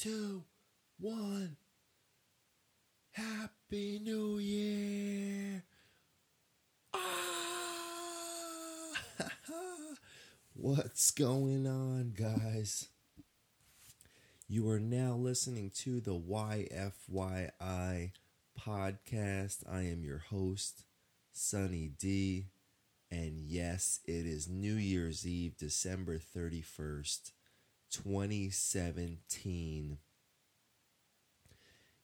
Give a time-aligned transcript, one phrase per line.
[0.00, 0.42] 2,
[0.98, 1.56] 1.
[3.10, 5.62] Happy New Year!
[6.94, 7.00] Ah!
[10.54, 12.88] What's going on, guys?
[14.48, 18.12] You are now listening to the YFYI
[18.58, 19.58] podcast.
[19.70, 20.84] I am your host,
[21.30, 22.46] Sunny D.
[23.10, 27.32] And yes, it is New Year's Eve, December 31st,
[27.90, 29.98] 2017.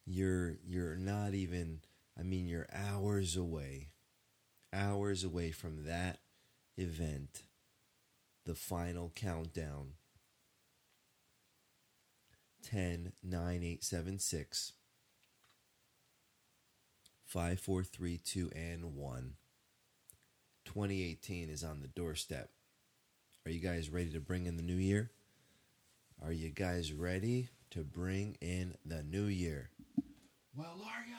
[0.04, 1.80] You're you're not even
[2.18, 3.90] I mean you're hours away.
[4.72, 6.20] Hours away from that
[6.76, 7.42] event.
[8.44, 9.92] The final countdown.
[12.62, 14.72] 10 9 8 7 6
[17.24, 19.34] 5 4 3 2 and 1
[20.64, 22.50] 2018 is on the doorstep
[23.44, 25.12] are you guys ready to bring in the new year
[26.24, 29.70] are you guys ready to bring in the new year
[30.56, 31.16] well are ya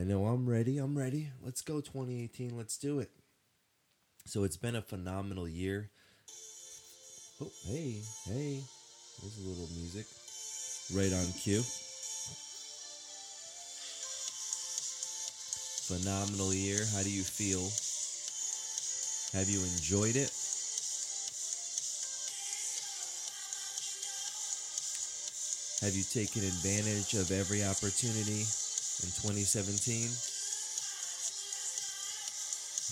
[0.00, 3.10] i know i'm ready i'm ready let's go 2018 let's do it
[4.26, 5.90] so it's been a phenomenal year
[7.40, 8.62] oh hey hey
[9.20, 10.06] there's a little music.
[10.94, 11.62] Right on cue.
[15.90, 16.84] Phenomenal year.
[16.94, 17.66] How do you feel?
[19.38, 20.30] Have you enjoyed it?
[25.80, 30.10] Have you taken advantage of every opportunity in 2017?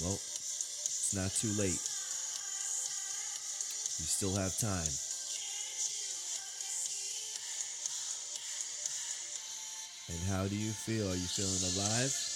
[0.07, 1.83] Well, it's not too late.
[3.99, 4.87] You still have time.
[10.09, 11.11] And how do you feel?
[11.11, 12.36] Are you feeling alive?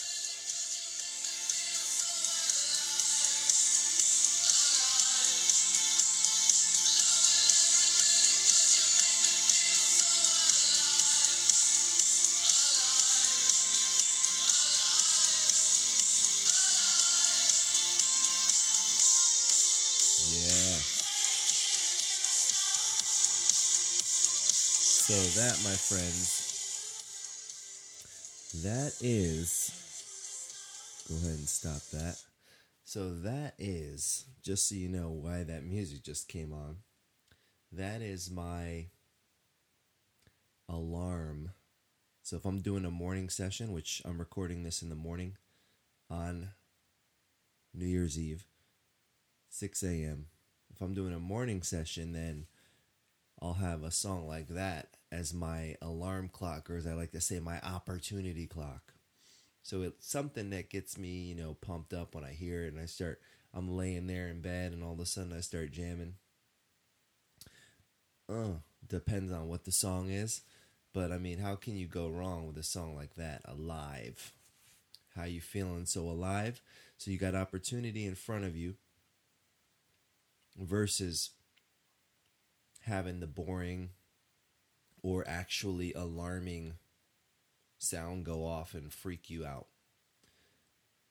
[25.10, 26.30] So that, my friends,
[28.62, 29.72] that is.
[31.08, 32.16] Go ahead and stop that.
[32.84, 36.76] So that is, just so you know why that music just came on,
[37.72, 38.86] that is my
[40.68, 41.54] alarm.
[42.22, 45.36] So if I'm doing a morning session, which I'm recording this in the morning
[46.08, 46.50] on
[47.74, 48.46] New Year's Eve,
[49.48, 50.26] 6 a.m.
[50.72, 52.46] If I'm doing a morning session, then
[53.42, 57.20] I'll have a song like that as my alarm clock, or as I like to
[57.20, 58.94] say, my opportunity clock.
[59.62, 62.80] So it's something that gets me, you know, pumped up when I hear it and
[62.80, 63.20] I start,
[63.52, 66.14] I'm laying there in bed and all of a sudden I start jamming.
[68.28, 70.42] Uh, depends on what the song is.
[70.92, 73.42] But I mean, how can you go wrong with a song like that?
[73.44, 74.32] Alive.
[75.14, 76.62] How you feeling so alive?
[76.96, 78.74] So you got opportunity in front of you
[80.56, 81.30] versus
[82.82, 83.90] having the boring
[85.02, 86.74] or actually alarming
[87.78, 89.66] sound go off and freak you out.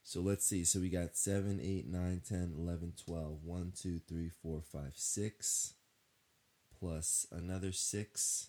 [0.04, 0.64] So let's see.
[0.64, 3.44] So we got 7, 8, 9, 10, 11, 12.
[3.44, 5.74] 1, 2, 3, 4, 5, 6.
[6.80, 8.48] Plus another 6.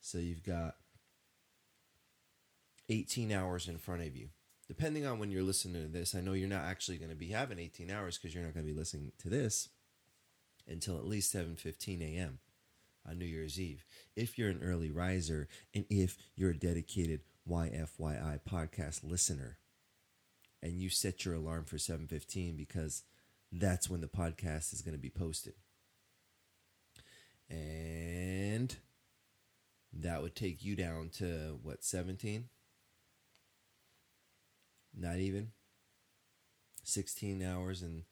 [0.00, 0.76] So you've got
[2.88, 4.28] 18 hours in front of you.
[4.66, 7.28] Depending on when you're listening to this, I know you're not actually going to be
[7.28, 9.70] having 18 hours because you're not going to be listening to this
[10.66, 12.38] until at least 7:15 a.m.
[13.08, 13.84] on New Year's Eve.
[14.18, 19.58] If you're an early riser and if you're a dedicated YFYI podcast listener
[20.60, 23.04] and you set your alarm for 7:15 because
[23.52, 25.54] that's when the podcast is going to be posted.
[27.48, 28.74] And
[29.92, 32.48] that would take you down to what 17?
[34.96, 35.52] Not even
[36.82, 38.02] 16 hours and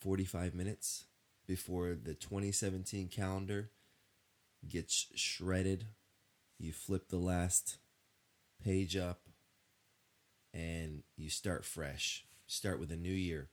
[0.00, 1.06] 45 minutes
[1.46, 3.70] before the 2017 calendar
[4.68, 5.86] gets shredded.
[6.58, 7.78] You flip the last
[8.62, 9.20] page up
[10.54, 12.24] and you start fresh.
[12.46, 13.48] Start with a new year.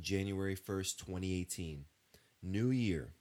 [0.00, 1.84] January 1st, 2018.
[2.42, 3.12] New year.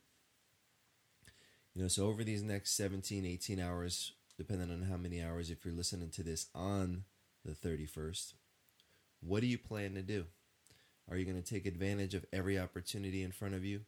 [1.73, 5.63] You know, so over these next 17, 18 hours, depending on how many hours, if
[5.63, 7.03] you're listening to this on
[7.45, 8.33] the 31st,
[9.21, 10.25] what do you plan to do?
[11.09, 13.81] Are you going to take advantage of every opportunity in front of you?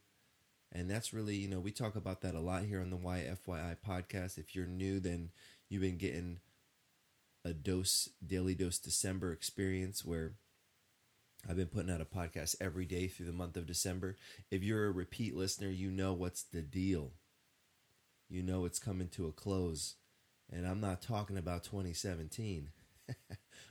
[0.74, 3.76] And that's really, you know, we talk about that a lot here on the YFYI
[3.86, 4.38] podcast.
[4.38, 5.30] If you're new, then
[5.68, 6.40] you've been getting
[7.44, 10.32] a dose daily dose December experience where
[11.48, 14.16] I've been putting out a podcast every day through the month of December.
[14.50, 17.12] If you're a repeat listener, you know what's the deal.
[18.28, 19.94] You know it's coming to a close.
[20.50, 22.70] And I'm not talking about 2017.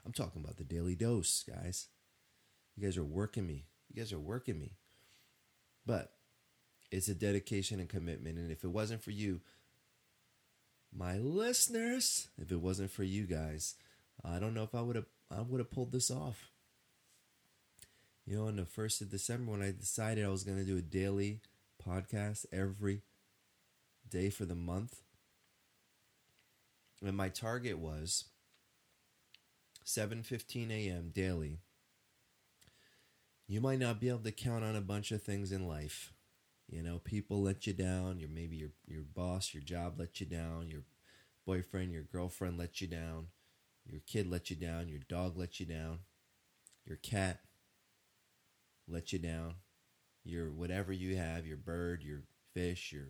[0.06, 1.88] I'm talking about the daily dose, guys.
[2.76, 3.66] You guys are working me.
[3.92, 4.78] You guys are working me.
[5.86, 6.12] But
[6.94, 8.38] it's a dedication and commitment.
[8.38, 9.42] And if it wasn't for you,
[10.96, 13.74] my listeners, if it wasn't for you guys,
[14.24, 16.52] I don't know if I would have I would have pulled this off.
[18.28, 20.82] You know, on the first of December when I decided I was gonna do a
[20.82, 21.42] daily
[21.84, 23.02] podcast every
[24.08, 25.02] day for the month.
[27.04, 28.26] And my target was
[29.84, 31.10] 7:15 a.m.
[31.10, 31.58] daily.
[33.48, 36.13] You might not be able to count on a bunch of things in life.
[36.74, 38.20] You know, people let you down.
[38.20, 40.70] Your maybe your your boss, your job let you down.
[40.70, 40.82] Your
[41.46, 43.28] boyfriend, your girlfriend let you down.
[43.86, 44.90] Your kid let you down.
[44.90, 46.00] Your dog let you down.
[46.84, 47.42] Your cat
[48.88, 49.56] let you down.
[50.24, 52.24] Your whatever you have, your bird, your
[52.56, 53.10] fish, your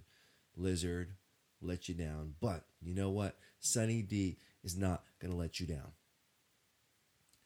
[0.57, 1.13] lizard
[1.62, 2.33] let you down.
[2.42, 3.38] But you know what?
[3.62, 5.94] Sunny D is not to let you down.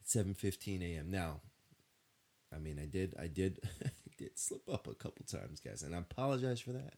[0.00, 1.12] It's 7:15 a.m.
[1.12, 1.42] Now,
[2.52, 3.60] I mean, I did I did
[4.18, 6.94] did slip up a couple times, guys, and I apologize for that.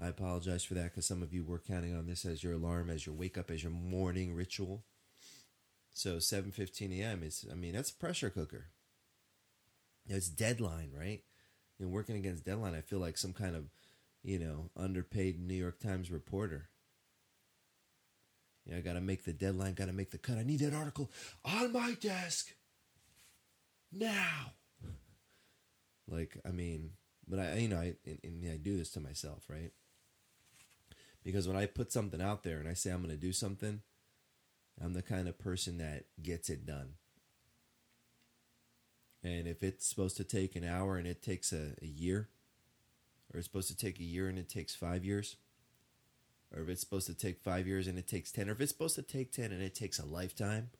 [0.00, 2.90] I apologize for that because some of you were counting on this as your alarm,
[2.90, 4.84] as your wake up, as your morning ritual.
[5.94, 7.22] So 7:15 a.m.
[7.22, 8.66] is I mean, that's a pressure cooker.
[10.08, 11.22] It's deadline, right?
[11.78, 13.66] And working against deadline, I feel like some kind of
[14.22, 16.68] you know, underpaid New York Times reporter.
[18.64, 20.38] Yeah, I got to make the deadline, got to make the cut.
[20.38, 21.10] I need that article
[21.44, 22.52] on my desk
[23.90, 24.52] now.
[26.12, 26.90] Like, I mean,
[27.26, 29.72] but I, you know, I, and I do this to myself, right?
[31.24, 33.80] Because when I put something out there and I say I'm going to do something,
[34.82, 36.94] I'm the kind of person that gets it done.
[39.24, 42.28] And if it's supposed to take an hour and it takes a, a year,
[43.32, 45.36] or it's supposed to take a year and it takes five years,
[46.54, 48.72] or if it's supposed to take five years and it takes 10, or if it's
[48.72, 50.70] supposed to take 10 and it takes a lifetime,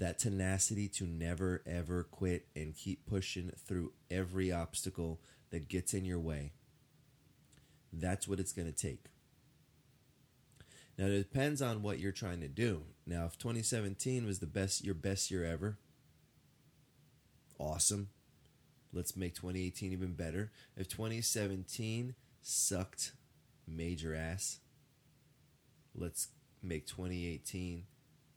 [0.00, 5.20] that tenacity to never ever quit and keep pushing through every obstacle
[5.50, 6.52] that gets in your way.
[7.92, 9.04] That's what it's going to take.
[10.96, 12.84] Now it depends on what you're trying to do.
[13.06, 15.76] Now if 2017 was the best your best year ever,
[17.58, 18.08] awesome.
[18.92, 20.50] Let's make 2018 even better.
[20.76, 23.12] If 2017 sucked
[23.68, 24.60] major ass,
[25.94, 26.28] let's
[26.62, 27.84] make 2018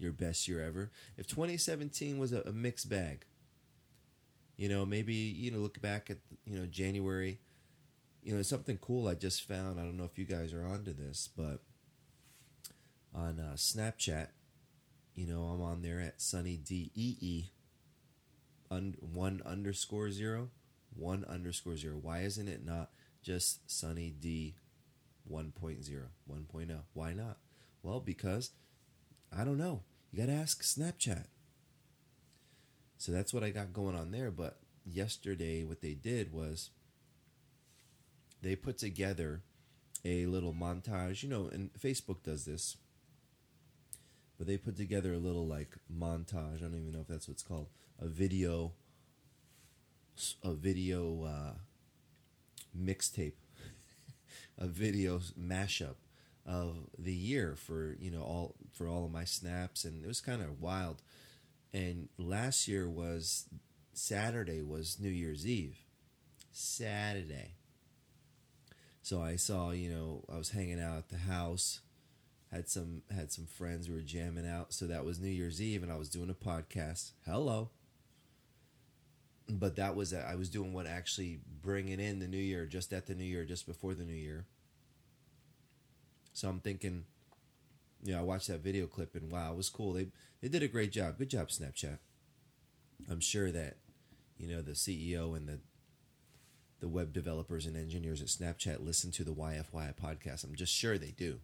[0.03, 0.91] your best year ever.
[1.17, 3.25] If 2017 was a, a mixed bag,
[4.57, 7.39] you know, maybe you know, look back at you know January.
[8.21, 9.79] You know, something cool I just found.
[9.79, 11.59] I don't know if you guys are onto this, but
[13.13, 14.27] on uh, Snapchat,
[15.13, 17.45] you know, I'm on there at Sunny D E E
[18.73, 20.49] un, one underscore zero,
[20.95, 21.97] one underscore zero.
[22.01, 22.91] Why isn't it not
[23.21, 24.55] just Sunny D
[25.31, 25.53] 1.0,
[26.29, 26.79] 1.0?
[26.93, 27.37] Why not?
[27.81, 28.51] Well, because
[29.35, 29.83] I don't know.
[30.13, 31.25] You got to ask Snapchat.
[32.99, 34.29] So that's what I got going on there.
[34.29, 36.69] But yesterday, what they did was
[38.39, 39.41] they put together
[40.05, 41.23] a little montage.
[41.23, 42.77] You know, and Facebook does this.
[44.37, 46.57] But they put together a little like montage.
[46.57, 48.73] I don't even know if that's what's called a video
[50.43, 51.53] a video uh,
[52.79, 53.33] mixtape,
[54.59, 55.95] a video mashup
[56.45, 60.21] of the year for you know all for all of my snaps, and it was
[60.21, 61.01] kind of wild.
[61.73, 63.47] And last year was
[63.93, 65.77] Saturday was New Year's Eve,
[66.51, 67.55] Saturday.
[69.01, 71.81] So I saw you know I was hanging out at the house,
[72.51, 74.73] had some had some friends who were jamming out.
[74.73, 77.11] So that was New Year's Eve, and I was doing a podcast.
[77.25, 77.69] Hello
[79.49, 83.07] but that was I was doing what actually bringing in the new year just at
[83.07, 84.45] the new year, just before the new year.
[86.33, 87.05] So I'm thinking,
[88.03, 89.93] you know, I watched that video clip and wow, it was cool.
[89.93, 90.07] They
[90.41, 91.17] they did a great job.
[91.17, 91.99] Good job, Snapchat.
[93.09, 93.77] I'm sure that
[94.37, 95.59] you know the CEO and the
[96.79, 100.43] the web developers and engineers at Snapchat listen to the YFY podcast.
[100.43, 101.39] I'm just sure they do.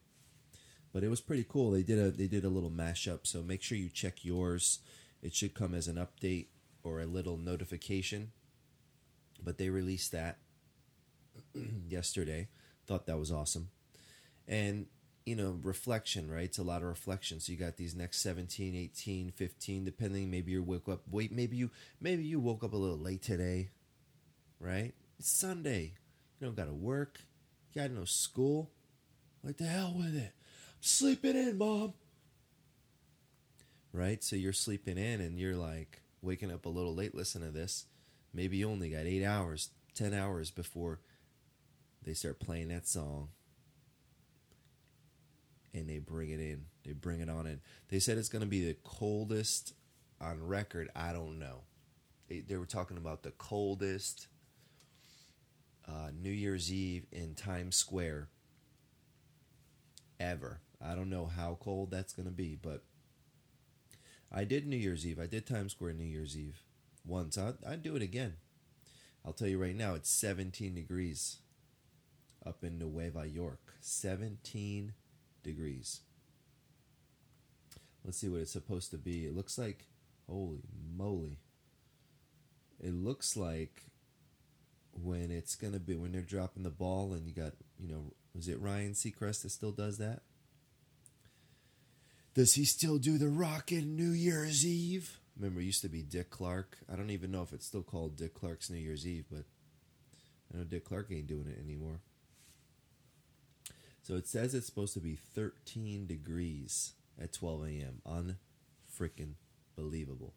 [0.92, 1.72] But it was pretty cool.
[1.72, 3.20] They did a they did a little mashup.
[3.24, 4.80] So make sure you check yours.
[5.22, 6.48] It should come as an update
[6.84, 8.32] or a little notification.
[9.42, 10.40] But they released that
[11.88, 12.48] yesterday.
[12.88, 13.70] Thought that was awesome.
[14.50, 14.88] And,
[15.26, 16.46] you know, reflection, right?
[16.46, 17.40] It's a lot of reflection.
[17.40, 20.32] So you got these next 17, 18, 15, depending.
[20.32, 21.70] Maybe you woke up, wait, maybe you,
[22.02, 23.70] maybe you woke up a little late today,
[24.60, 24.94] right?
[25.20, 25.94] It's Sunday.
[26.40, 27.20] You don't got to work.
[27.74, 28.72] You got no school.
[29.44, 30.34] Like the hell with it.
[30.82, 31.94] sleeping in, mom.
[33.94, 34.24] Right?
[34.24, 37.86] So you're sleeping in and you're like waking up a little late listen to this.
[38.34, 41.00] Maybe you only got eight hours, 10 hours before
[42.04, 43.30] they start playing that song.
[45.74, 46.66] And they bring it in.
[46.84, 47.62] They bring it on in.
[47.90, 49.74] They said it's going to be the coldest
[50.20, 50.90] on record.
[50.96, 51.62] I don't know.
[52.28, 54.28] They, they were talking about the coldest
[55.88, 58.30] uh, New Year's Eve in Times Square
[60.20, 60.62] ever.
[60.84, 62.84] I don't know how cold that's going to be, but
[64.32, 65.20] I did New Year's Eve.
[65.20, 66.64] I did Times Square New Year's Eve
[67.06, 67.38] once.
[67.38, 68.36] I'd, I'd do it again.
[69.26, 71.38] I'll tell you right now, it's 17 degrees
[72.46, 73.74] up in Nueva York.
[73.82, 74.94] 17
[75.44, 76.02] degrees.
[78.04, 79.26] Let's see what it's supposed to be.
[79.26, 79.86] It looks like,
[80.28, 80.62] holy
[80.96, 81.40] moly.
[82.80, 83.84] It looks like
[84.94, 88.14] when it's going to be, when they're dropping the ball and you got, you know,
[88.34, 90.22] was it Ryan Seacrest that still does that?
[92.34, 95.20] Does he still do the Rockin' New Year's Eve?
[95.36, 96.78] Remember, it used to be Dick Clark.
[96.92, 99.46] I don't even know if it's still called Dick Clark's New Year's Eve, but
[100.54, 102.02] I know Dick Clark ain't doing it anymore.
[104.10, 108.02] So it says it's supposed to be 13 degrees at 12 a.m.
[108.08, 109.36] Unfreaking
[109.76, 110.34] believable.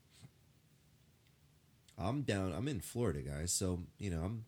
[1.96, 2.52] I'm down.
[2.52, 3.50] I'm in Florida, guys.
[3.50, 4.44] So you know, I'm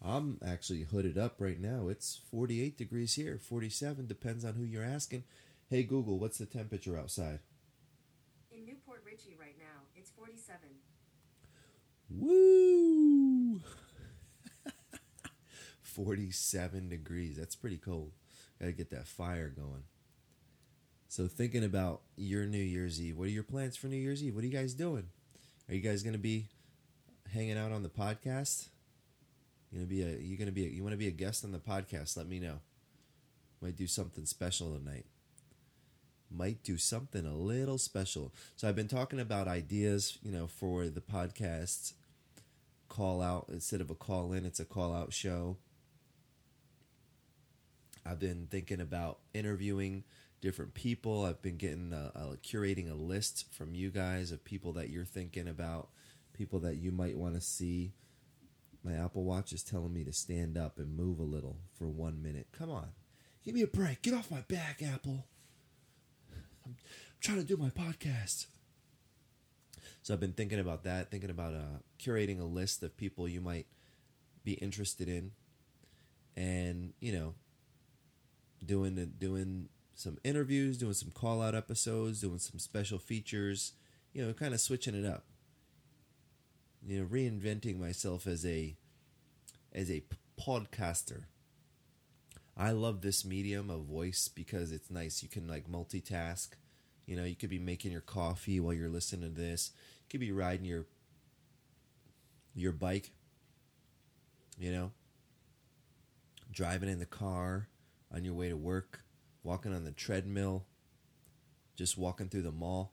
[0.00, 1.88] I'm actually hooded up right now.
[1.88, 5.24] It's 48 degrees here, 47 depends on who you're asking.
[5.68, 7.40] Hey Google, what's the temperature outside?
[8.52, 10.56] In New Port Richey right now, it's 47.
[12.10, 13.60] Woo!
[15.82, 17.36] 47 degrees.
[17.36, 18.12] That's pretty cold.
[18.60, 19.84] Got to get that fire going.
[21.08, 24.34] So thinking about your New Year's Eve, what are your plans for New Year's Eve?
[24.34, 25.08] What are you guys doing?
[25.68, 26.46] Are you guys going to be
[27.32, 28.68] hanging out on the podcast?
[29.70, 31.52] You gonna be a you gonna be a, you want to be a guest on
[31.52, 32.16] the podcast?
[32.16, 32.60] Let me know.
[33.60, 35.04] Might do something special tonight.
[36.30, 38.32] Might do something a little special.
[38.56, 41.92] So I've been talking about ideas, you know, for the podcast
[42.88, 44.46] call out instead of a call in.
[44.46, 45.56] It's a call out show.
[48.08, 50.04] I've been thinking about interviewing
[50.40, 51.24] different people.
[51.24, 55.04] I've been getting a, a, curating a list from you guys of people that you're
[55.04, 55.88] thinking about,
[56.32, 57.92] people that you might want to see
[58.84, 62.22] my Apple Watch is telling me to stand up and move a little for one
[62.22, 62.46] minute.
[62.52, 62.88] Come on.
[63.44, 64.02] Give me a break.
[64.02, 65.26] Get off my back, Apple.
[66.32, 66.76] I'm, I'm
[67.20, 68.46] trying to do my podcast.
[70.02, 73.40] So I've been thinking about that, thinking about uh, curating a list of people you
[73.40, 73.66] might
[74.44, 75.32] be interested in,
[76.36, 77.34] and you know,
[78.64, 83.72] doing doing some interviews, doing some call out episodes, doing some special features,
[84.12, 85.24] you know, kind of switching it up
[86.86, 88.76] you know, reinventing myself as a
[89.72, 90.02] as a
[90.40, 91.24] podcaster.
[92.56, 95.22] I love this medium of voice because it's nice.
[95.22, 96.48] You can like multitask.
[97.06, 99.70] You know, you could be making your coffee while you're listening to this.
[100.02, 100.86] You could be riding your
[102.54, 103.12] your bike.
[104.58, 104.92] You know,
[106.50, 107.68] driving in the car
[108.12, 109.00] on your way to work,
[109.42, 110.64] walking on the treadmill,
[111.76, 112.92] just walking through the mall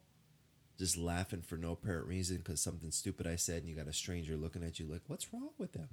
[0.78, 3.94] just laughing for no apparent reason because something stupid I said, and you got a
[3.94, 5.90] stranger looking at you like, "What's wrong with them?"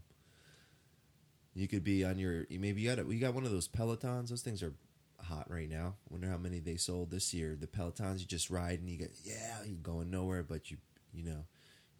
[1.54, 4.28] You could be on your maybe you got a, you got one of those Pelotons.
[4.28, 4.74] Those things are
[5.20, 5.94] hot right now.
[6.08, 7.56] Wonder how many they sold this year.
[7.58, 10.78] The Pelotons you just ride and you get yeah, you're going nowhere, but you
[11.12, 11.44] you know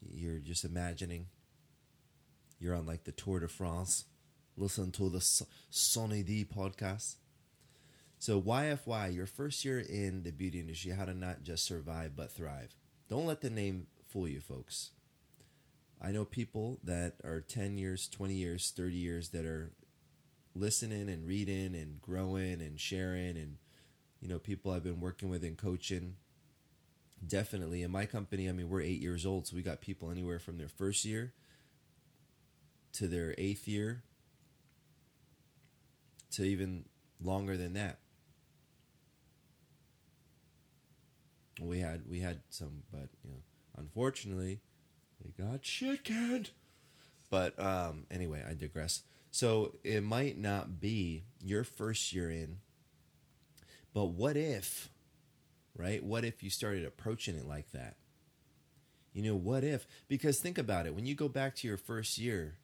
[0.01, 1.27] you're just imagining
[2.59, 4.07] you're on like the Tour de France.
[4.57, 5.21] Listen to the
[5.71, 7.17] Sunny D podcast.
[8.19, 12.31] So YFY, your first year in the beauty industry, how to not just survive but
[12.31, 12.77] thrive.
[13.09, 14.91] Don't let the name fool you, folks.
[16.01, 19.73] I know people that are 10 years, 20 years, 30 years that are
[20.55, 23.57] listening and reading and growing and sharing and
[24.21, 26.17] you know people I've been working with and coaching
[27.27, 30.39] definitely in my company I mean we're 8 years old so we got people anywhere
[30.39, 31.33] from their first year
[32.93, 34.03] to their 8th year
[36.33, 36.85] to even
[37.21, 37.99] longer than that
[41.61, 43.43] we had we had some, but you know,
[43.77, 44.61] unfortunately,
[45.23, 46.51] they got shit canned.
[47.31, 49.03] But um, anyway, I digress.
[49.31, 52.59] So it might not be your first year in,
[53.95, 54.91] but what if,
[55.77, 56.05] right?
[56.05, 57.97] What if you started approaching it like that?
[59.15, 59.87] You know, what if?
[60.09, 60.95] Because think about it.
[60.95, 62.57] When you go back to your first year,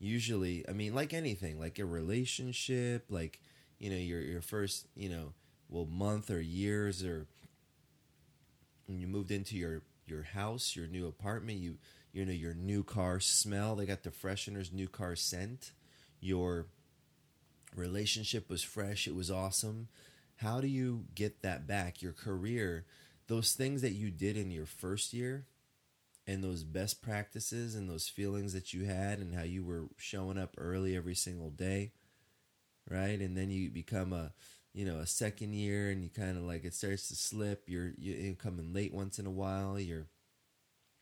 [0.00, 3.40] usually, I mean, like anything, like a relationship, like
[3.78, 5.32] you know, your your first, you know,
[5.68, 7.26] well, month or years or
[8.86, 11.76] when you moved into your your house, your new apartment, you
[12.12, 13.76] you know your new car smell.
[13.76, 15.72] They got the fresheners, new car scent.
[16.20, 16.66] Your
[17.76, 19.06] relationship was fresh.
[19.06, 19.88] It was awesome.
[20.36, 22.02] How do you get that back?
[22.02, 22.84] Your career,
[23.28, 25.44] those things that you did in your first year,
[26.30, 30.38] and those best practices and those feelings that you had, and how you were showing
[30.38, 31.90] up early every single day,
[32.88, 33.18] right?
[33.20, 34.32] And then you become a
[34.72, 37.64] you know a second year and you kind of like it starts to slip.
[37.66, 39.78] You're you're coming late once in a while.
[39.80, 40.06] You're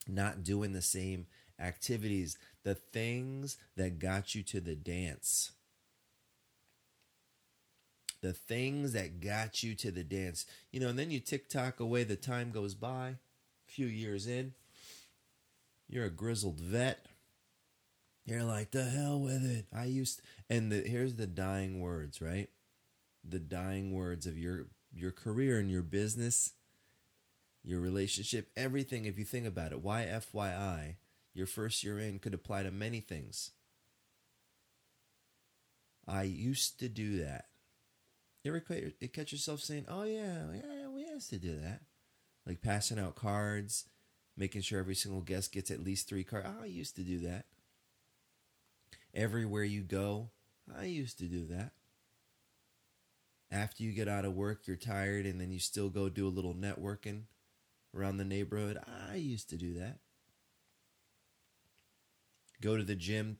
[0.09, 1.27] not doing the same
[1.61, 2.39] activities.
[2.65, 5.53] The things that got you to the dance.
[8.23, 10.47] The things that got you to the dance.
[10.73, 12.05] You know and then you tick tock away.
[12.05, 13.17] The time goes by.
[13.69, 14.55] A few years in
[15.89, 17.07] you're a grizzled vet
[18.25, 22.51] you're like the hell with it i used and the, here's the dying words right
[23.29, 26.53] the dying words of your your career and your business,
[27.63, 29.85] your relationship, everything if you think about it.
[29.85, 30.97] YFYI,
[31.35, 33.53] your first year in could apply to many things.
[36.07, 37.47] I used to do that.
[38.43, 41.83] You ever catch yourself saying, "Oh yeah, yeah, we used to do that,"
[42.47, 43.85] like passing out cards,
[44.39, 46.47] making sure every single guest gets at least three cards.
[46.63, 47.45] I used to do that.
[49.13, 50.31] Everywhere you go,
[50.75, 51.73] I used to do that
[53.51, 56.31] after you get out of work, you're tired, and then you still go do a
[56.31, 57.23] little networking
[57.95, 58.79] around the neighborhood.
[59.11, 59.99] I used to do that.
[62.61, 63.39] Go to the gym.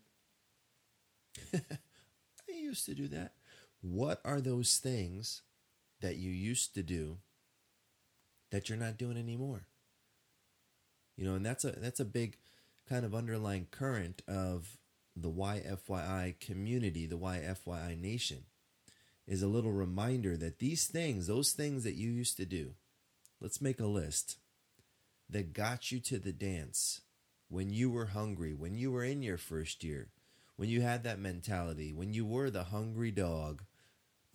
[1.55, 1.59] I
[2.53, 3.33] used to do that.
[3.81, 5.43] What are those things
[6.01, 7.19] that you used to do
[8.51, 9.67] that you're not doing anymore?
[11.19, 12.39] You know, and that's a that's a big
[12.89, 14.79] kind of underlying current of
[15.15, 18.45] the YFYI community, the YFYI nation
[19.27, 22.75] is a little reminder that these things, those things that you used to do,
[23.41, 24.39] let's make a list
[25.29, 27.03] that got you to the dance
[27.49, 30.09] when you were hungry, when you were in your first year,
[30.57, 33.65] when you had that mentality, when you were the hungry dog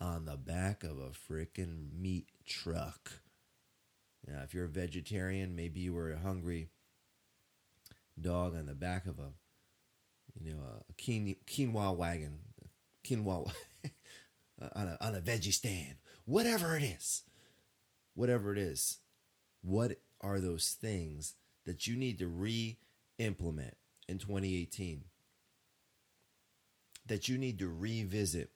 [0.00, 3.20] on the back of a freaking meat truck.
[4.26, 6.68] Now, if you're a vegetarian, maybe you were a hungry
[8.20, 9.32] dog on the back of a,
[10.42, 12.38] you know, a quinoa wagon,
[13.04, 13.52] quinoa
[14.62, 17.22] uh, on a on a veggie stand, whatever it is,
[18.14, 18.98] whatever it is,
[19.62, 21.34] what are those things
[21.66, 23.76] that you need to re-implement
[24.08, 25.04] in 2018?
[27.06, 28.50] That you need to revisit,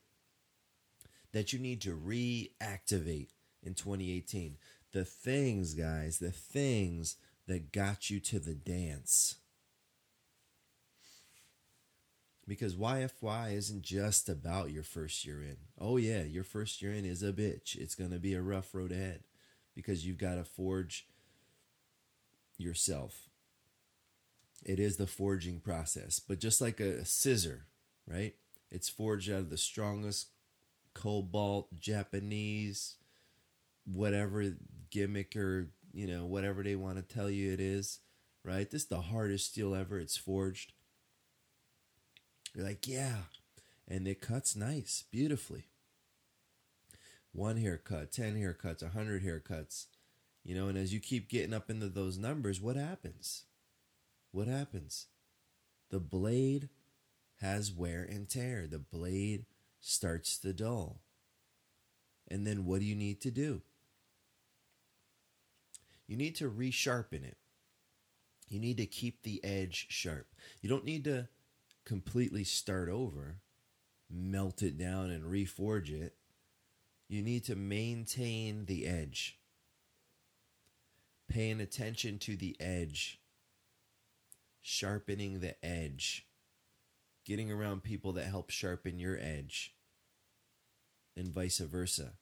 [1.33, 3.28] that you need to reactivate
[3.62, 4.57] in 2018.
[4.92, 9.37] The things, guys, the things that got you to the dance
[12.48, 15.59] because YFY isn't just about your first year in.
[15.79, 17.77] Oh, yeah, your first year in is a bitch.
[17.77, 19.24] It's going to be a rough road ahead
[19.74, 21.07] because you've got to forge
[22.57, 23.29] yourself.
[24.64, 27.66] It is the forging process, but just like a scissor,
[28.07, 28.35] right?
[28.70, 30.29] It's forged out of the strongest
[30.94, 32.96] cobalt, Japanese,
[33.90, 34.53] whatever
[34.90, 38.01] gimmick or, you know, whatever they want to tell you it is,
[38.44, 38.70] right?
[38.70, 39.98] This is the hardest steel ever.
[39.98, 40.72] It's forged
[42.55, 43.22] you're like, yeah.
[43.87, 45.68] And it cuts nice, beautifully.
[47.33, 49.87] One haircut, 10 haircuts, 100 haircuts.
[50.44, 53.44] You know, and as you keep getting up into those numbers, what happens?
[54.33, 55.07] What happens?
[55.90, 56.68] The blade
[57.40, 58.66] has wear and tear.
[58.66, 59.46] The blade
[59.81, 61.01] starts to dull.
[62.27, 63.62] And then what do you need to do?
[66.08, 67.36] You need to resharpen it.
[68.48, 70.26] You need to keep the edge sharp.
[70.62, 71.28] You don't need to
[71.84, 73.40] completely start over,
[74.10, 76.14] melt it down, and reforge it,
[77.08, 79.38] you need to maintain the edge.
[81.28, 83.20] Paying attention to the edge,
[84.62, 86.26] sharpening the edge,
[87.24, 89.74] getting around people that help sharpen your edge,
[91.16, 92.12] and vice versa.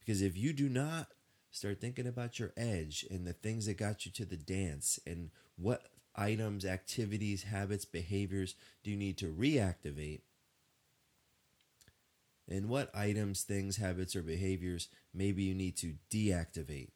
[0.00, 1.08] Because if you do not
[1.50, 5.30] start thinking about your edge and the things that got you to the dance and
[5.56, 5.82] what
[6.14, 10.20] items, activities, habits, behaviors do you need to reactivate?
[12.50, 16.90] And what items, things, habits, or behaviors maybe you need to deactivate?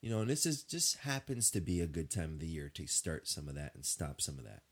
[0.00, 2.68] You know, and this is just happens to be a good time of the year
[2.74, 4.62] to start some of that and stop some of that.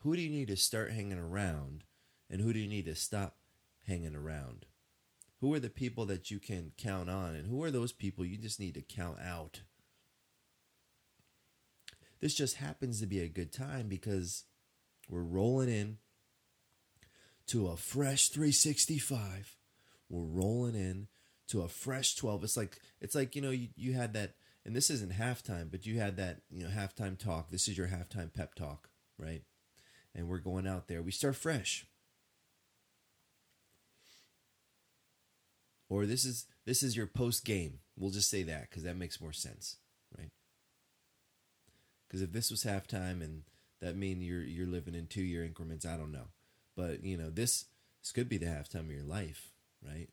[0.00, 1.84] Who do you need to start hanging around
[2.28, 3.36] and who do you need to stop
[3.86, 4.66] hanging around?
[5.42, 8.36] Who are the people that you can count on and who are those people you
[8.36, 9.62] just need to count out?
[12.20, 14.44] This just happens to be a good time because
[15.10, 15.98] we're rolling in
[17.48, 19.56] to a fresh 365.
[20.08, 21.08] We're rolling in
[21.48, 22.44] to a fresh 12.
[22.44, 25.86] It's like it's like, you know, you, you had that and this isn't halftime, but
[25.86, 27.50] you had that, you know, halftime talk.
[27.50, 29.42] This is your halftime pep talk, right?
[30.14, 31.02] And we're going out there.
[31.02, 31.84] We start fresh.
[35.92, 37.80] Or this is this is your post game.
[37.98, 39.76] We'll just say that because that makes more sense,
[40.16, 40.30] right?
[42.08, 43.42] Because if this was halftime and
[43.82, 46.28] that mean you're you're living in two year increments, I don't know,
[46.74, 47.66] but you know this
[48.00, 49.50] this could be the halftime of your life,
[49.86, 50.08] right?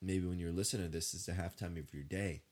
[0.00, 2.42] Maybe when you're listening to this, is the halftime of your day.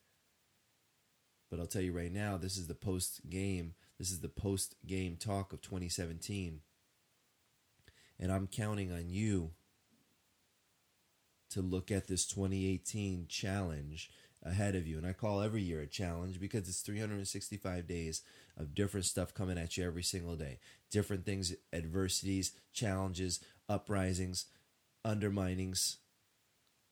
[1.52, 3.74] But I'll tell you right now, this is the post game.
[3.96, 6.60] This is the post game talk of 2017.
[8.18, 9.52] And I'm counting on you
[11.50, 14.10] to look at this 2018 challenge
[14.42, 14.96] ahead of you.
[14.96, 18.22] And I call every year a challenge because it's 365 days
[18.56, 20.58] of different stuff coming at you every single day.
[20.90, 24.46] Different things, adversities, challenges, uprisings,
[25.04, 25.96] underminings,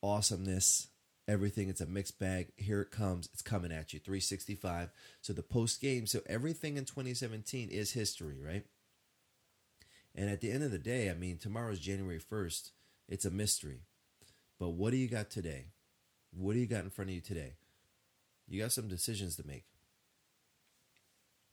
[0.03, 0.89] awesomeness,
[1.27, 1.69] everything.
[1.69, 2.49] It's a mixed bag.
[2.57, 3.29] Here it comes.
[3.33, 4.01] It's coming at you.
[4.01, 4.91] 365.
[5.21, 8.65] So the post game, so everything in 2017 is history, right?
[10.15, 12.71] And at the end of the day, I mean, tomorrow's January 1st.
[13.09, 13.83] It's a mystery.
[14.59, 15.67] But what do you got today?
[16.37, 17.55] What do you got in front of you today?
[18.49, 19.65] You got some decisions to make.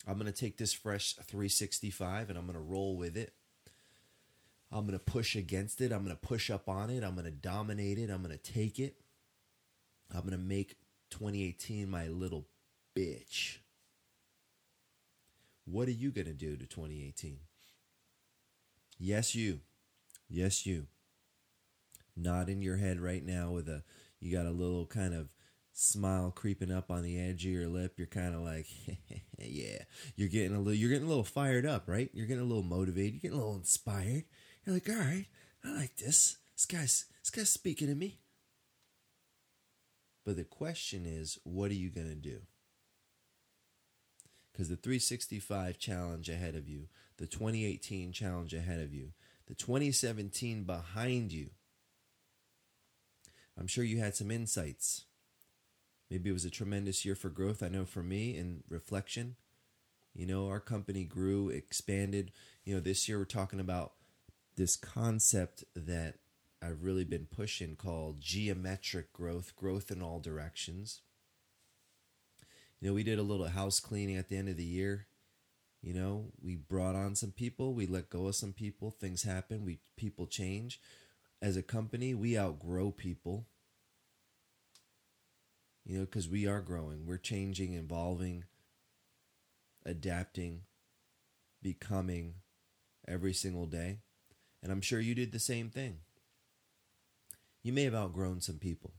[0.07, 3.33] I'm going to take this fresh 365 and I'm going to roll with it.
[4.71, 5.91] I'm going to push against it.
[5.91, 7.03] I'm going to push up on it.
[7.03, 8.09] I'm going to dominate it.
[8.09, 8.95] I'm going to take it.
[10.13, 10.77] I'm going to make
[11.11, 12.45] 2018 my little
[12.95, 13.57] bitch.
[15.65, 17.37] What are you going to do to 2018?
[18.99, 19.61] Yes, you.
[20.29, 20.87] Yes, you.
[22.15, 23.83] Not in your head right now with a,
[24.19, 25.29] you got a little kind of
[25.73, 27.95] smile creeping up on the edge of your lip.
[27.97, 28.67] You're kind of like,
[29.37, 29.79] yeah.
[30.15, 32.09] You're getting a little, you're getting a little fired up, right?
[32.13, 33.13] You're getting a little motivated.
[33.13, 34.23] You're getting a little inspired.
[34.65, 35.27] You're like, all right,
[35.63, 36.37] I like this.
[36.55, 38.19] This guy's, this guy's speaking to me.
[40.25, 42.39] But the question is, what are you going to do?
[44.51, 49.11] Because the 365 challenge ahead of you, the 2018 challenge ahead of you,
[49.47, 51.49] the 2017 behind you,
[53.57, 55.05] I'm sure you had some insights.
[56.09, 57.63] Maybe it was a tremendous year for growth.
[57.63, 59.35] I know for me, in reflection,
[60.13, 62.31] you know, our company grew, expanded.
[62.63, 63.93] You know, this year we're talking about
[64.55, 66.15] this concept that
[66.61, 71.01] I've really been pushing called geometric growth, growth in all directions.
[72.79, 75.07] You know, we did a little house cleaning at the end of the year.
[75.81, 79.65] You know, we brought on some people, we let go of some people, things happen,
[79.65, 80.79] we people change.
[81.41, 83.45] As a company, we outgrow people.
[85.85, 88.45] You know, because we are growing, we're changing, evolving,
[89.85, 90.61] adapting,
[91.61, 92.35] becoming
[93.07, 93.99] every single day.
[94.63, 95.99] And I'm sure you did the same thing
[97.65, 98.93] you may have outgrown some people.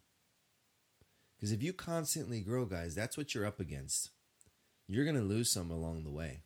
[1.37, 4.11] Because if you constantly grow, guys, that's what you're up against.
[4.89, 6.41] You're going to lose some along the way.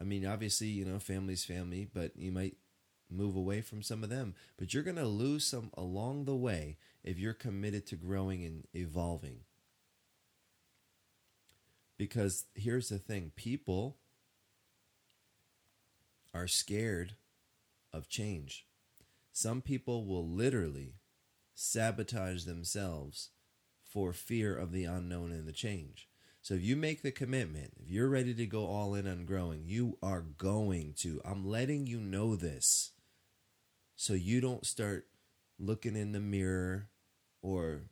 [0.00, 2.56] I mean, obviously, you know, family's family, but you might
[3.12, 4.34] move away from some of them.
[4.56, 8.66] But you're going to lose some along the way if you're committed to growing and
[8.74, 9.40] evolving.
[11.98, 13.98] Because here's the thing people
[16.34, 17.14] are scared
[17.92, 18.66] of change.
[19.32, 20.96] Some people will literally
[21.54, 23.30] sabotage themselves
[23.84, 26.08] for fear of the unknown and the change.
[26.40, 29.62] So if you make the commitment, if you're ready to go all in on growing,
[29.64, 31.20] you are going to.
[31.24, 32.91] I'm letting you know this
[33.96, 35.06] so you don't start
[35.58, 36.88] looking in the mirror
[37.42, 37.82] or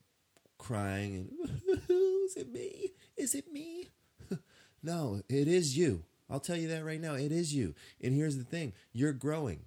[0.58, 2.92] crying and is it me?
[3.16, 3.88] Is it me?
[4.82, 6.04] no, it is you.
[6.28, 7.14] I'll tell you that right now.
[7.14, 7.74] It is you.
[8.00, 9.64] And here's the thing you're growing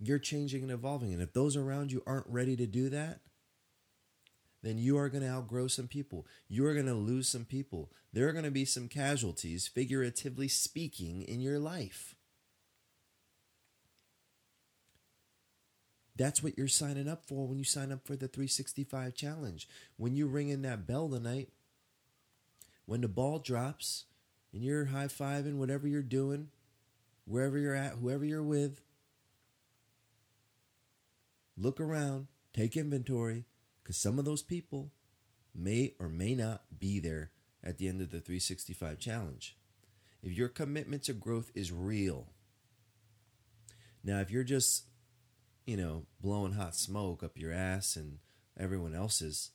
[0.00, 1.12] you're changing and evolving.
[1.12, 3.20] And if those around you aren't ready to do that,
[4.62, 6.26] then you are going to outgrow some people.
[6.48, 7.92] You are going to lose some people.
[8.12, 12.14] There are going to be some casualties, figuratively speaking, in your life.
[16.16, 19.68] That's what you're signing up for when you sign up for the 365 challenge.
[19.96, 21.48] When you're ringing that bell tonight,
[22.86, 24.04] when the ball drops
[24.52, 26.50] and you're high fiving whatever you're doing,
[27.24, 28.80] wherever you're at, whoever you're with,
[31.56, 33.44] look around, take inventory,
[33.82, 34.92] because some of those people
[35.54, 37.30] may or may not be there
[37.62, 39.56] at the end of the 365 challenge.
[40.22, 42.28] If your commitment to growth is real,
[44.02, 44.84] now if you're just,
[45.64, 48.18] you know, blowing hot smoke up your ass and
[48.58, 49.50] everyone else's,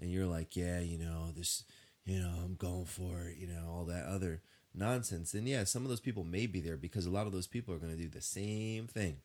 [0.00, 1.64] and you're like, yeah, you know, this,
[2.04, 4.42] you know, I'm going for it, you know, all that other
[4.74, 7.46] nonsense, And yeah, some of those people may be there because a lot of those
[7.46, 9.18] people are going to do the same thing.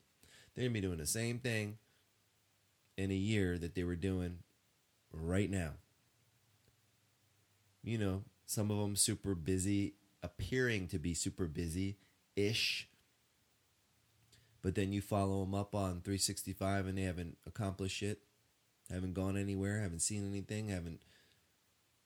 [0.53, 1.77] They're going to be doing the same thing
[2.97, 4.39] in a year that they were doing
[5.13, 5.73] right now.
[7.83, 11.97] You know, some of them super busy, appearing to be super busy
[12.35, 12.89] ish.
[14.61, 18.19] But then you follow them up on 365 and they haven't accomplished shit,
[18.91, 20.99] haven't gone anywhere, haven't seen anything, haven't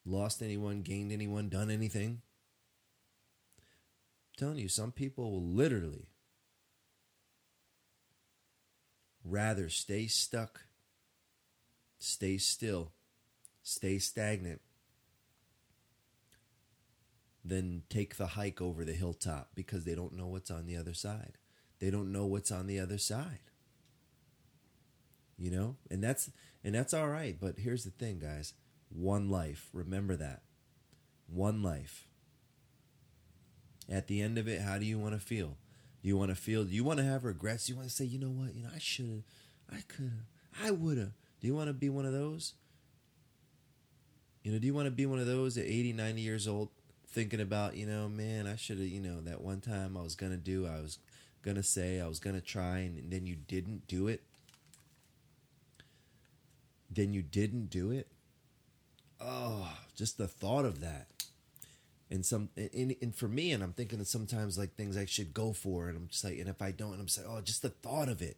[0.06, 2.22] lost anyone, gained anyone, done anything.
[3.60, 6.08] I'm telling you, some people will literally
[9.24, 10.62] rather stay stuck,
[12.00, 12.92] stay still,
[13.64, 14.62] stay stagnant
[17.44, 20.94] than take the hike over the hilltop because they don't know what's on the other
[20.94, 21.38] side.
[21.82, 23.40] They don't know what's on the other side.
[25.38, 25.76] You know?
[25.90, 26.30] And that's
[26.64, 28.54] and that's all right, but here's the thing, guys.
[28.90, 29.68] One life.
[29.74, 30.44] Remember that.
[31.28, 32.08] One life.
[33.90, 35.58] At the end of it, how do you want to feel?
[36.04, 37.66] Do you want to feel do you want to have regrets?
[37.66, 38.56] Do you want to say, "You know what?
[38.56, 39.24] You know, I should have
[39.78, 42.54] I could have I would have." Do you want to be one of those?
[44.44, 46.70] You know, do you want to be one of those at 80, 90 years old
[47.08, 50.16] thinking about, you know, man, I should have, you know, that one time I was
[50.16, 50.98] to do, I was
[51.56, 54.22] to say, I was to try, and, and then you didn't do it?
[56.90, 58.08] Then you didn't do it?
[59.20, 61.08] Oh, just the thought of that.
[62.10, 65.34] And some, and, and for me, and I'm thinking that sometimes like things I should
[65.34, 67.42] go for, and I'm just like, and if I don't, and I'm just like, oh,
[67.42, 68.38] just the thought of it,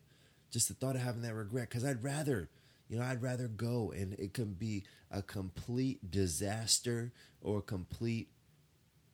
[0.51, 2.49] just the thought of having that regret, because I'd rather,
[2.87, 7.11] you know, I'd rather go and it can be a complete disaster
[7.41, 8.29] or a complete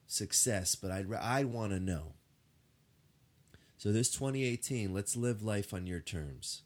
[0.06, 2.12] success, but I'd I'd want to know.
[3.80, 6.64] So this 2018, let's live life on your terms.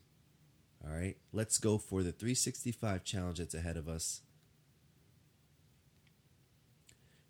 [0.85, 4.23] All right, let's go for the 365 challenge that's ahead of us.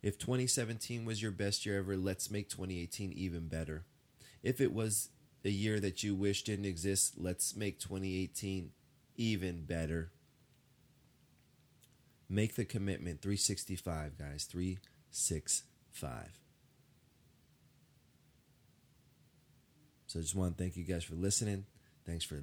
[0.02, 3.84] If 2017 was your best year ever, let's make 2018 even better.
[4.42, 5.10] If it was
[5.44, 8.70] a year that you wish didn't exist, let's make 2018
[9.18, 10.12] even better.
[12.26, 14.44] Make the commitment 365, guys.
[14.44, 16.38] 365.
[20.14, 21.64] So I just want to thank you guys for listening.
[22.06, 22.40] Thanks for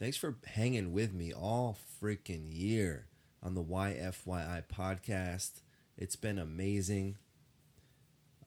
[0.00, 3.06] thanks for hanging with me all freaking year
[3.40, 5.60] on the YFYI podcast.
[5.96, 7.18] It's been amazing.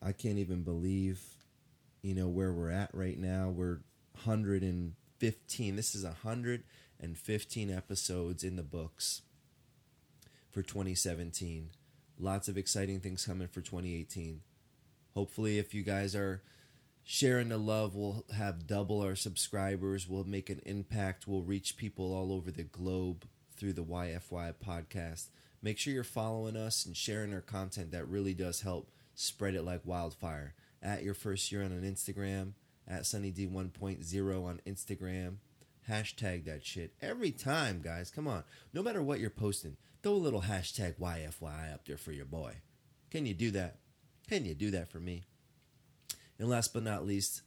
[0.02, 1.22] I can't even believe
[2.02, 3.48] you know where we're at right now.
[3.48, 3.78] We're
[4.24, 5.76] 115.
[5.76, 9.22] This is 115 episodes in the books
[10.50, 11.70] for 2017.
[12.18, 14.42] Lots of exciting things coming for 2018.
[15.14, 16.42] Hopefully, if you guys are
[17.08, 20.08] sharing the love, we'll have double our subscribers.
[20.08, 21.26] We'll make an impact.
[21.26, 23.24] We'll reach people all over the globe
[23.56, 25.28] through the YFY podcast.
[25.62, 27.92] Make sure you're following us and sharing our content.
[27.92, 30.54] That really does help spread it like wildfire.
[30.82, 32.52] At your first year on an Instagram,
[32.86, 35.36] at SunnyD 1.0 on Instagram.
[35.88, 38.10] Hashtag that shit every time, guys.
[38.10, 38.42] Come on.
[38.74, 42.56] No matter what you're posting, throw a little hashtag YFY up there for your boy.
[43.10, 43.78] Can you do that?
[44.28, 45.22] Can you do that for me?
[46.38, 47.42] And last but not least,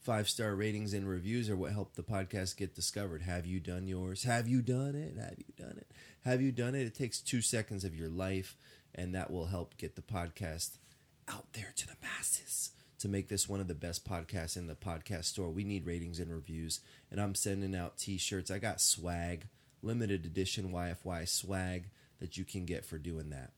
[0.00, 3.22] five star ratings and reviews are what help the podcast get discovered.
[3.22, 4.24] Have you done yours?
[4.24, 5.16] Have you done it?
[5.16, 5.90] Have you done it?
[6.24, 6.86] Have you done it?
[6.86, 8.56] It takes two seconds of your life,
[8.94, 10.78] and that will help get the podcast
[11.28, 14.74] out there to the masses to make this one of the best podcasts in the
[14.74, 15.50] podcast store.
[15.50, 16.80] We need ratings and reviews,
[17.10, 18.50] and I'm sending out t shirts.
[18.50, 19.48] I got swag,
[19.82, 23.52] limited edition YFY swag that you can get for doing that.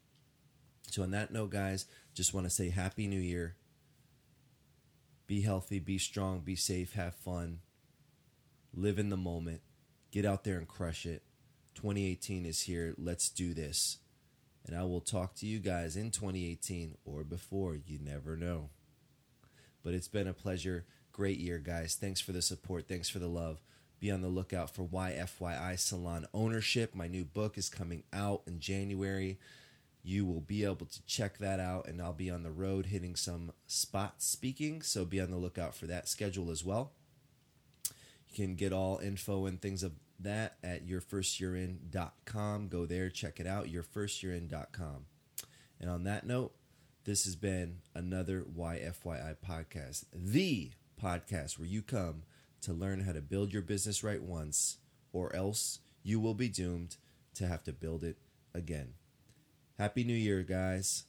[0.90, 3.56] So, on that note, guys, just want to say Happy New Year.
[5.28, 7.60] Be healthy, be strong, be safe, have fun,
[8.74, 9.60] live in the moment,
[10.10, 11.22] get out there and crush it.
[11.74, 12.94] 2018 is here.
[12.98, 13.98] Let's do this.
[14.66, 17.76] And I will talk to you guys in 2018 or before.
[17.76, 18.70] You never know.
[19.84, 20.86] But it's been a pleasure.
[21.12, 21.94] Great year, guys.
[21.94, 22.88] Thanks for the support.
[22.88, 23.62] Thanks for the love.
[24.00, 26.94] Be on the lookout for YFYI Salon Ownership.
[26.94, 29.38] My new book is coming out in January.
[30.02, 33.16] You will be able to check that out, and I'll be on the road hitting
[33.16, 34.82] some spots speaking.
[34.82, 36.92] So be on the lookout for that schedule as well.
[38.30, 42.68] You can get all info and things of that at yourfirstyearin.com.
[42.68, 45.06] Go there, check it out, yourfirstyearin.com.
[45.80, 46.52] And on that note,
[47.04, 52.22] this has been another YFYI podcast, the podcast where you come
[52.62, 54.78] to learn how to build your business right once,
[55.12, 56.96] or else you will be doomed
[57.34, 58.18] to have to build it
[58.52, 58.94] again.
[59.78, 61.04] Happy New Year, guys,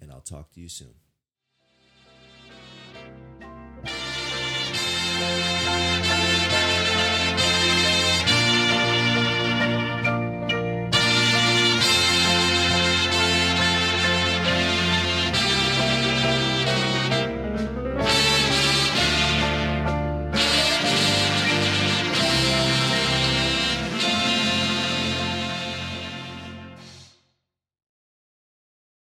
[0.00, 0.94] and I'll talk to you soon.